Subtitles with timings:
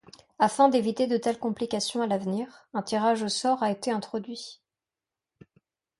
[0.39, 4.59] Afin d'éviter de telles complications à l'avenir, un tirage au sort a été introduit.